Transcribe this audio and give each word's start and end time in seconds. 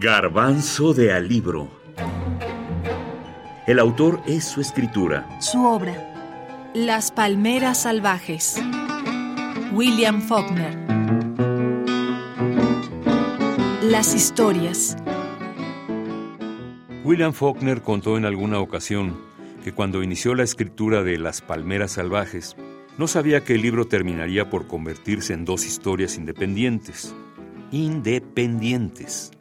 Garbanzo 0.00 0.94
de 0.94 1.12
Alibro. 1.12 1.68
El 3.66 3.80
autor 3.80 4.22
es 4.28 4.44
su 4.44 4.60
escritura. 4.60 5.28
Su 5.40 5.64
obra. 5.66 6.70
Las 6.72 7.10
palmeras 7.10 7.82
salvajes. 7.82 8.62
William 9.72 10.22
Faulkner. 10.22 10.78
Las 13.82 14.14
historias. 14.14 14.96
William 17.02 17.32
Faulkner 17.32 17.82
contó 17.82 18.16
en 18.16 18.24
alguna 18.24 18.60
ocasión 18.60 19.20
que 19.64 19.72
cuando 19.72 20.04
inició 20.04 20.36
la 20.36 20.44
escritura 20.44 21.02
de 21.02 21.18
Las 21.18 21.42
palmeras 21.42 21.90
salvajes, 21.90 22.54
no 22.98 23.08
sabía 23.08 23.42
que 23.42 23.54
el 23.54 23.62
libro 23.62 23.88
terminaría 23.88 24.48
por 24.48 24.68
convertirse 24.68 25.32
en 25.32 25.44
dos 25.44 25.66
historias 25.66 26.16
independientes. 26.16 27.16
Independientes. 27.72 29.32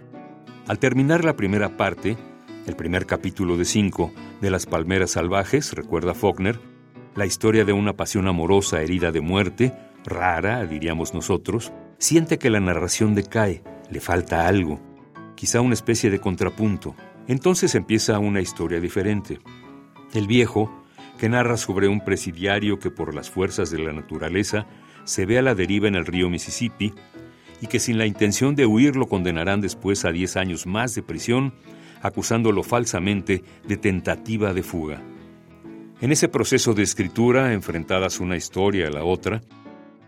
Al 0.67 0.79
terminar 0.79 1.23
la 1.23 1.37
primera 1.37 1.77
parte, 1.77 2.17
el 2.65 2.75
primer 2.75 3.05
capítulo 3.05 3.55
de 3.55 3.63
cinco 3.63 4.11
de 4.41 4.49
Las 4.49 4.65
Palmeras 4.65 5.11
Salvajes, 5.11 5.71
recuerda 5.71 6.13
Faulkner, 6.13 6.59
la 7.15 7.25
historia 7.25 7.63
de 7.63 7.71
una 7.71 7.93
pasión 7.93 8.27
amorosa 8.27 8.81
herida 8.81 9.13
de 9.13 9.21
muerte, 9.21 9.73
rara, 10.03 10.65
diríamos 10.65 11.13
nosotros, 11.13 11.71
siente 11.99 12.37
que 12.37 12.49
la 12.49 12.59
narración 12.59 13.15
decae, 13.15 13.63
le 13.89 14.01
falta 14.01 14.45
algo, 14.45 14.81
quizá 15.35 15.61
una 15.61 15.73
especie 15.73 16.09
de 16.09 16.19
contrapunto. 16.19 16.95
Entonces 17.29 17.73
empieza 17.73 18.19
una 18.19 18.41
historia 18.41 18.81
diferente. 18.81 19.39
El 20.13 20.27
viejo, 20.27 20.83
que 21.17 21.29
narra 21.29 21.55
sobre 21.55 21.87
un 21.87 22.03
presidiario 22.03 22.77
que 22.77 22.91
por 22.91 23.15
las 23.15 23.29
fuerzas 23.29 23.71
de 23.71 23.79
la 23.79 23.93
naturaleza 23.93 24.67
se 25.05 25.25
ve 25.25 25.37
a 25.37 25.41
la 25.41 25.55
deriva 25.55 25.87
en 25.87 25.95
el 25.95 26.05
río 26.05 26.29
Mississippi 26.29 26.93
y 27.61 27.67
que 27.67 27.79
sin 27.79 27.97
la 27.97 28.05
intención 28.05 28.55
de 28.55 28.65
huir 28.65 28.95
lo 28.95 29.07
condenarán 29.07 29.61
después 29.61 30.05
a 30.05 30.11
10 30.11 30.37
años 30.37 30.65
más 30.65 30.95
de 30.95 31.03
prisión, 31.03 31.53
acusándolo 32.01 32.63
falsamente 32.63 33.43
de 33.67 33.77
tentativa 33.77 34.53
de 34.53 34.63
fuga. 34.63 35.01
En 35.99 36.11
ese 36.11 36.27
proceso 36.27 36.73
de 36.73 36.83
escritura, 36.83 37.53
enfrentadas 37.53 38.19
una 38.19 38.37
historia 38.37 38.87
a 38.87 38.91
la 38.91 39.03
otra, 39.03 39.41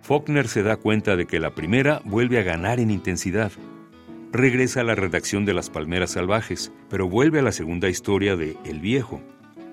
Faulkner 0.01 0.47
se 0.47 0.63
da 0.63 0.77
cuenta 0.77 1.15
de 1.15 1.25
que 1.25 1.39
la 1.39 1.55
primera 1.55 2.01
vuelve 2.05 2.39
a 2.39 2.43
ganar 2.43 2.79
en 2.79 2.91
intensidad. 2.91 3.51
Regresa 4.31 4.81
a 4.81 4.83
la 4.83 4.95
redacción 4.95 5.45
de 5.45 5.53
Las 5.53 5.69
Palmeras 5.69 6.11
Salvajes, 6.11 6.71
pero 6.89 7.09
vuelve 7.09 7.39
a 7.39 7.43
la 7.43 7.51
segunda 7.51 7.89
historia 7.89 8.35
de 8.35 8.55
El 8.65 8.79
Viejo, 8.79 9.21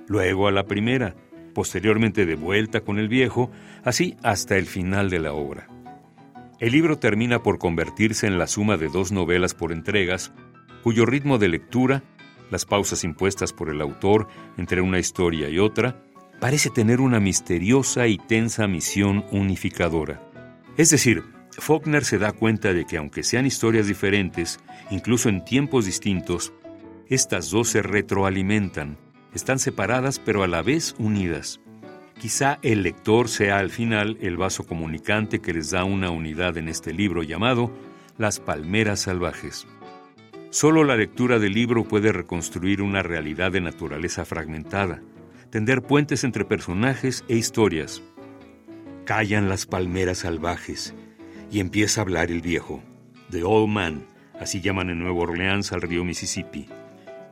luego 0.09 0.49
a 0.49 0.53
la 0.53 0.65
primera, 0.65 1.15
posteriormente 1.55 2.27
de 2.27 2.35
vuelta 2.35 2.81
con 2.81 2.99
el 2.99 3.09
viejo, 3.09 3.51
así 3.85 4.17
hasta 4.23 4.57
el 4.57 4.67
final 4.67 5.11
de 5.11 5.21
la 5.21 5.33
obra. 5.33 5.76
El 6.59 6.73
libro 6.73 6.99
termina 6.99 7.43
por 7.43 7.59
convertirse 7.59 8.27
en 8.27 8.39
la 8.39 8.47
suma 8.47 8.79
de 8.79 8.89
dos 8.89 9.13
novelas 9.13 9.53
por 9.53 9.73
entregas, 9.73 10.33
cuyo 10.83 11.05
ritmo 11.05 11.37
de 11.37 11.49
lectura, 11.49 12.03
las 12.51 12.65
pausas 12.65 13.05
impuestas 13.05 13.53
por 13.53 13.69
el 13.69 13.83
autor 13.83 14.29
entre 14.57 14.81
una 14.81 14.99
historia 14.99 15.51
y 15.51 15.59
otra, 15.59 16.03
parece 16.41 16.71
tener 16.71 17.03
una 17.03 17.21
misteriosa 17.21 18.07
y 18.07 18.17
tensa 18.17 18.67
misión 18.69 19.27
unificadora. 19.33 20.23
Es 20.79 20.89
decir, 20.89 21.25
Faulkner 21.51 22.05
se 22.05 22.19
da 22.19 22.33
cuenta 22.33 22.73
de 22.73 22.87
que 22.87 22.97
aunque 22.97 23.23
sean 23.23 23.45
historias 23.45 23.87
diferentes, 23.87 24.59
incluso 24.91 25.29
en 25.29 25.45
tiempos 25.45 25.85
distintos, 25.85 26.55
estas 27.09 27.51
dos 27.51 27.69
se 27.69 27.83
retroalimentan, 27.83 28.97
están 29.35 29.59
separadas 29.59 30.19
pero 30.19 30.43
a 30.43 30.47
la 30.47 30.63
vez 30.63 30.95
unidas. 30.99 31.61
Quizá 32.19 32.59
el 32.63 32.83
lector 32.83 33.29
sea 33.29 33.59
al 33.59 33.71
final 33.71 34.17
el 34.21 34.37
vaso 34.37 34.67
comunicante 34.67 35.41
que 35.41 35.53
les 35.53 35.71
da 35.71 35.85
una 35.85 36.11
unidad 36.11 36.57
en 36.57 36.69
este 36.69 36.93
libro 36.93 37.23
llamado 37.23 37.71
Las 38.17 38.41
Palmeras 38.41 39.01
Salvajes. 39.01 39.67
Solo 40.51 40.85
la 40.85 40.97
lectura 40.97 41.39
del 41.39 41.53
libro 41.53 41.85
puede 41.85 42.13
reconstruir 42.13 42.81
una 42.81 43.03
realidad 43.03 43.53
de 43.53 43.61
naturaleza 43.61 44.25
fragmentada, 44.25 45.03
tender 45.51 45.83
puentes 45.83 46.25
entre 46.25 46.47
personajes 46.47 47.25
e 47.29 47.37
historias. 47.37 48.03
Callan 49.05 49.49
las 49.49 49.67
palmeras 49.67 50.19
salvajes 50.19 50.95
y 51.51 51.61
empieza 51.61 52.01
a 52.01 52.05
hablar 52.05 52.31
el 52.31 52.41
viejo, 52.41 52.83
The 53.31 53.45
Old 53.45 53.69
Man, 53.69 54.07
así 54.41 54.61
llaman 54.61 54.89
en 54.89 55.01
Nueva 55.01 55.21
Orleans 55.21 55.73
al 55.73 55.83
río 55.83 56.03
Mississippi 56.03 56.67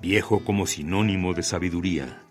viejo 0.05 0.45
como 0.45 0.67
sinónimo 0.67 1.33
de 1.33 1.43
sabiduría. 1.43 2.24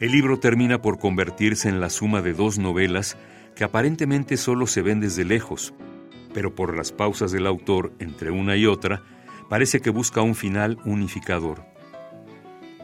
El 0.00 0.12
libro 0.12 0.40
termina 0.40 0.80
por 0.80 0.98
convertirse 0.98 1.68
en 1.68 1.78
la 1.78 1.90
suma 1.90 2.22
de 2.22 2.32
dos 2.32 2.58
novelas 2.58 3.18
que 3.54 3.64
aparentemente 3.64 4.38
solo 4.38 4.66
se 4.66 4.80
ven 4.80 4.98
desde 4.98 5.26
lejos, 5.26 5.74
pero 6.32 6.54
por 6.54 6.74
las 6.74 6.90
pausas 6.90 7.32
del 7.32 7.46
autor 7.46 7.92
entre 7.98 8.30
una 8.30 8.56
y 8.56 8.64
otra, 8.64 9.02
parece 9.50 9.80
que 9.80 9.90
busca 9.90 10.22
un 10.22 10.34
final 10.34 10.78
unificador. 10.86 11.66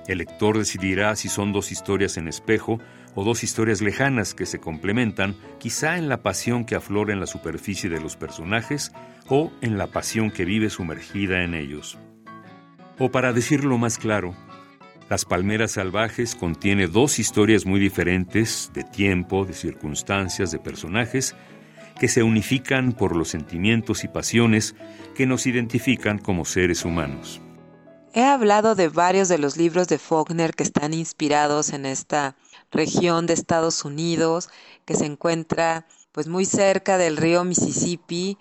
El 0.06 0.19
lector 0.19 0.59
decidirá 0.59 1.16
si 1.16 1.31
son 1.31 1.55
dos 1.55 1.72
historias 1.72 2.19
en 2.19 2.28
espejo 2.28 2.81
o 3.15 3.25
dos 3.25 3.44
historias 3.44 3.81
lejanas 3.81 4.34
que 4.34 4.44
se 4.44 4.60
complementan, 4.60 5.37
quizá 5.59 5.97
en 5.97 6.10
la 6.10 6.22
pasión 6.22 6.66
que 6.66 6.75
aflora 6.75 7.15
en 7.15 7.21
la 7.21 7.26
superficie 7.26 7.88
de 7.88 7.99
los 7.99 8.16
personajes 8.16 8.93
o 9.26 9.50
en 9.62 9.78
la 9.78 9.87
pasión 9.87 10.31
que 10.31 10.44
vive 10.44 10.69
sumergida 10.69 11.43
en 11.43 11.55
ellos. 11.55 11.99
O 12.99 13.10
para 13.10 13.32
decirlo 13.32 13.78
más 13.78 13.97
claro, 13.97 14.37
Las 15.09 15.25
Palmeras 15.25 15.72
Salvajes 15.72 16.34
contiene 16.34 16.89
dos 16.89 17.21
historias 17.21 17.65
muy 17.65 17.78
diferentes 17.78 18.72
de 18.75 18.83
tiempo, 18.83 19.44
de 19.44 19.55
circunstancias, 19.55 20.50
de 20.50 20.59
personajes, 20.59 21.37
que 22.00 22.09
se 22.09 22.25
unifican 22.25 22.93
por 22.93 23.15
los 23.15 23.28
sentimientos 23.28 24.03
y 24.03 24.09
pasiones 24.09 24.75
que 25.15 25.27
nos 25.27 25.47
identifican 25.47 26.19
como 26.19 26.44
seres 26.44 26.84
humanos. 26.84 27.41
He 28.15 28.25
hablado 28.25 28.75
de 28.75 28.89
varios 28.89 29.28
de 29.28 29.39
los 29.39 29.56
libros 29.56 29.87
de 29.87 29.99
Faulkner 29.99 30.55
que 30.55 30.65
están 30.65 30.93
inspirados 30.93 31.73
en 31.73 31.87
esta 31.87 32.34
región 32.73 33.27
de 33.27 33.34
Estados 33.34 33.84
Unidos, 33.84 34.49
que 34.87 34.94
se 34.94 35.06
encuentra 35.06 35.87
pues 36.11 36.27
muy 36.27 36.47
cerca 36.47 36.99
del 36.99 37.17
río 37.17 37.44
Mississippi, 37.44 38.38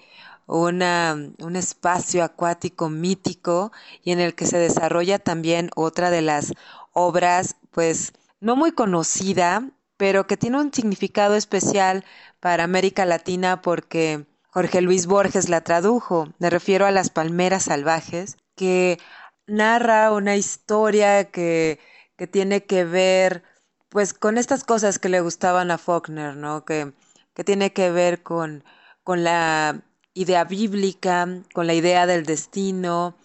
una, 0.47 1.15
un 1.39 1.55
espacio 1.55 2.23
acuático 2.23 2.89
mítico 2.89 3.71
y 4.03 4.11
en 4.11 4.19
el 4.19 4.35
que 4.35 4.45
se 4.45 4.57
desarrolla 4.57 5.19
también 5.19 5.69
otra 5.75 6.09
de 6.09 6.21
las 6.21 6.53
obras, 6.93 7.55
pues 7.71 8.13
no 8.39 8.55
muy 8.55 8.71
conocida, 8.71 9.69
pero 9.97 10.27
que 10.27 10.37
tiene 10.37 10.59
un 10.59 10.73
significado 10.73 11.35
especial 11.35 12.05
para 12.39 12.63
América 12.63 13.05
Latina 13.05 13.61
porque 13.61 14.25
Jorge 14.51 14.81
Luis 14.81 15.07
Borges 15.07 15.49
la 15.49 15.61
tradujo. 15.61 16.29
Me 16.39 16.49
refiero 16.49 16.85
a 16.85 16.91
Las 16.91 17.09
Palmeras 17.09 17.63
Salvajes, 17.63 18.37
que 18.55 18.99
narra 19.47 20.11
una 20.11 20.35
historia 20.35 21.31
que, 21.31 21.79
que 22.17 22.27
tiene 22.27 22.65
que 22.65 22.85
ver 22.85 23.43
pues 23.89 24.13
con 24.13 24.37
estas 24.37 24.63
cosas 24.63 24.99
que 24.99 25.09
le 25.09 25.21
gustaban 25.21 25.71
a 25.71 25.77
Faulkner, 25.77 26.35
¿no? 26.35 26.65
Que, 26.65 26.93
que 27.33 27.43
tiene 27.43 27.73
que 27.73 27.91
ver 27.91 28.23
con, 28.23 28.63
con 29.03 29.23
la 29.23 29.81
idea 30.15 30.45
bíblica, 30.45 31.27
con 31.53 31.67
la 31.67 31.75
idea 31.75 32.07
del 32.07 32.25
destino, 32.25 33.15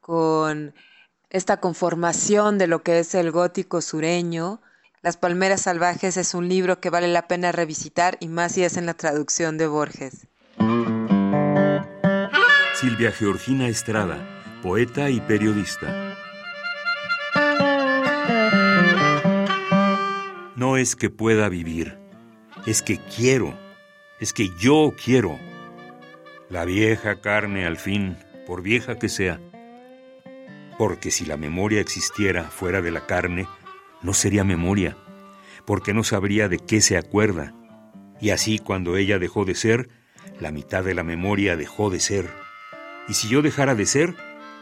con 0.00 0.74
esta 1.28 1.60
conformación 1.60 2.56
de 2.56 2.68
lo 2.68 2.82
que 2.82 3.00
es 3.00 3.14
el 3.14 3.32
gótico 3.32 3.82
sureño. 3.82 4.62
Las 5.02 5.16
Palmeras 5.16 5.62
Salvajes 5.62 6.16
es 6.16 6.34
un 6.34 6.48
libro 6.48 6.80
que 6.80 6.88
vale 6.88 7.08
la 7.08 7.28
pena 7.28 7.52
revisitar 7.52 8.16
y 8.20 8.28
más 8.28 8.52
si 8.52 8.62
es 8.62 8.76
en 8.76 8.86
la 8.86 8.94
traducción 8.94 9.58
de 9.58 9.66
Borges. 9.66 10.28
Silvia 12.74 13.10
Georgina 13.10 13.68
Estrada, 13.68 14.24
poeta 14.62 15.10
y 15.10 15.20
periodista. 15.20 16.14
No 20.54 20.76
es 20.76 20.94
que 20.94 21.10
pueda 21.10 21.48
vivir, 21.48 21.98
es 22.66 22.82
que 22.82 22.98
quiero, 22.98 23.58
es 24.20 24.32
que 24.32 24.50
yo 24.58 24.94
quiero. 25.04 25.38
La 26.48 26.64
vieja 26.64 27.20
carne 27.20 27.66
al 27.66 27.76
fin, 27.76 28.16
por 28.46 28.62
vieja 28.62 29.00
que 29.00 29.08
sea. 29.08 29.40
Porque 30.78 31.10
si 31.10 31.24
la 31.24 31.36
memoria 31.36 31.80
existiera 31.80 32.44
fuera 32.44 32.80
de 32.82 32.92
la 32.92 33.04
carne, 33.04 33.48
no 34.00 34.14
sería 34.14 34.44
memoria, 34.44 34.96
porque 35.64 35.92
no 35.92 36.04
sabría 36.04 36.48
de 36.48 36.58
qué 36.58 36.80
se 36.80 36.96
acuerda. 36.96 37.52
Y 38.20 38.30
así 38.30 38.60
cuando 38.60 38.96
ella 38.96 39.18
dejó 39.18 39.44
de 39.44 39.56
ser, 39.56 39.88
la 40.38 40.52
mitad 40.52 40.84
de 40.84 40.94
la 40.94 41.02
memoria 41.02 41.56
dejó 41.56 41.90
de 41.90 41.98
ser. 41.98 42.30
Y 43.08 43.14
si 43.14 43.28
yo 43.28 43.42
dejara 43.42 43.74
de 43.74 43.86
ser, 43.86 44.14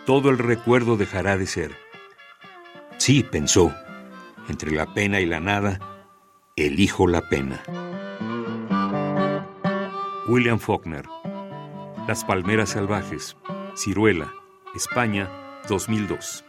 todo 0.06 0.30
el 0.30 0.38
recuerdo 0.38 0.96
dejará 0.96 1.36
de 1.36 1.46
ser. 1.46 1.72
Sí, 2.96 3.22
pensó, 3.22 3.74
entre 4.48 4.70
la 4.70 4.94
pena 4.94 5.20
y 5.20 5.26
la 5.26 5.40
nada, 5.40 5.80
elijo 6.56 7.06
la 7.06 7.28
pena. 7.28 7.62
William 10.26 10.58
Faulkner 10.58 11.04
las 12.06 12.22
Palmeras 12.22 12.70
Salvajes, 12.70 13.36
Ciruela, 13.76 14.30
España, 14.74 15.30
2002. 15.68 16.44